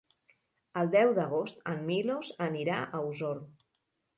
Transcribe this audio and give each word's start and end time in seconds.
El 0.81 0.89
deu 0.95 1.13
d'agost 1.19 1.61
en 1.73 1.85
Milos 1.91 2.33
anirà 2.49 2.81
a 2.89 3.07
Osor. 3.11 3.45